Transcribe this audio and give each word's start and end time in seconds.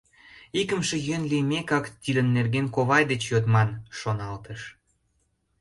«Икымше 0.59 0.97
йӧн 1.07 1.23
лиймекак, 1.31 1.85
тидын 2.03 2.27
нерген 2.35 2.65
ковай 2.75 3.03
деч 3.11 3.21
йодман»,— 3.31 3.69
шоналтыш. 3.97 4.61